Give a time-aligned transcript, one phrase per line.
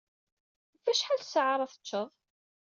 [0.79, 2.07] Ɣef wacḥal ssaɛa ara teččeḍ?